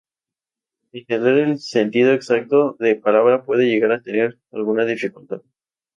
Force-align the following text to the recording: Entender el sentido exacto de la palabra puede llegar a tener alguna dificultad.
Entender 0.93 1.37
el 1.37 1.59
sentido 1.59 2.11
exacto 2.13 2.75
de 2.79 2.95
la 2.95 3.01
palabra 3.01 3.45
puede 3.45 3.65
llegar 3.67 3.91
a 3.91 4.01
tener 4.01 4.39
alguna 4.51 4.83
dificultad. 4.83 5.43